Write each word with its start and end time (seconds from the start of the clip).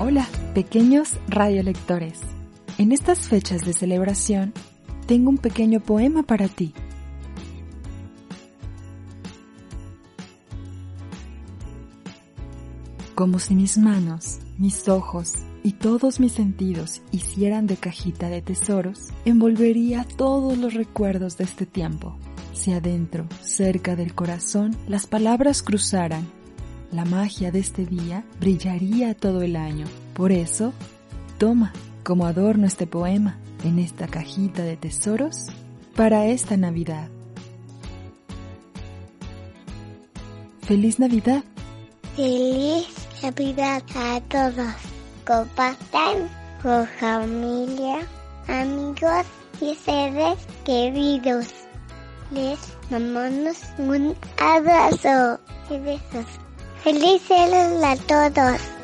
Hola, 0.00 0.28
pequeños 0.54 1.14
radiolectores. 1.26 2.20
En 2.78 2.92
estas 2.92 3.26
fechas 3.26 3.64
de 3.64 3.72
celebración, 3.72 4.54
tengo 5.08 5.28
un 5.28 5.38
pequeño 5.38 5.80
poema 5.80 6.22
para 6.22 6.46
ti. 6.46 6.72
Como 13.16 13.40
si 13.40 13.56
mis 13.56 13.76
manos, 13.76 14.38
mis 14.56 14.88
ojos 14.88 15.32
y 15.64 15.72
todos 15.72 16.20
mis 16.20 16.30
sentidos 16.30 17.02
hicieran 17.10 17.66
de 17.66 17.76
cajita 17.76 18.28
de 18.28 18.40
tesoros, 18.40 19.08
envolvería 19.24 20.06
todos 20.16 20.56
los 20.58 20.74
recuerdos 20.74 21.38
de 21.38 21.42
este 21.42 21.66
tiempo. 21.66 22.16
Si 22.52 22.72
adentro, 22.72 23.26
cerca 23.42 23.96
del 23.96 24.14
corazón, 24.14 24.76
las 24.86 25.08
palabras 25.08 25.60
cruzaran, 25.64 26.24
la 26.92 27.04
magia 27.04 27.50
de 27.50 27.58
este 27.58 27.84
día 27.84 28.24
brillaría 28.40 29.14
todo 29.14 29.42
el 29.42 29.56
año. 29.56 29.86
Por 30.14 30.32
eso, 30.32 30.72
toma 31.38 31.72
como 32.02 32.26
adorno 32.26 32.66
este 32.66 32.86
poema 32.86 33.38
en 33.64 33.78
esta 33.78 34.06
cajita 34.06 34.62
de 34.62 34.76
tesoros 34.76 35.46
para 35.94 36.26
esta 36.26 36.56
Navidad. 36.56 37.08
¡Feliz 40.62 40.98
Navidad! 40.98 41.42
Feliz 42.16 42.86
Navidad 43.22 43.82
a 43.94 44.20
todos. 44.28 44.74
Compartan 45.26 46.28
con 46.62 46.86
familia, 46.86 47.98
amigos 48.48 49.26
y 49.60 49.74
seres 49.74 50.38
queridos. 50.64 51.46
Les 52.30 52.58
mandamos 52.90 53.58
un 53.78 54.14
abrazo 54.38 55.40
y 55.70 55.78
besos. 55.78 56.26
Felices 56.82 57.50
a 57.82 57.96
todos. 58.06 58.77